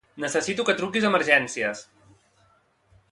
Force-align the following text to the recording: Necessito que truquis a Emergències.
Necessito 0.21 0.65
que 0.69 0.75
truquis 0.79 1.05
a 1.05 1.11
Emergències. 1.11 1.85